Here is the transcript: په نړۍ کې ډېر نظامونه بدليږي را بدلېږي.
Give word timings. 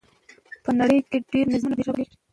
په 0.63 0.71
نړۍ 0.79 0.99
کې 1.09 1.17
ډېر 1.31 1.45
نظامونه 1.53 1.75
بدليږي 1.77 1.87
را 1.89 1.93
بدلېږي. 1.93 2.13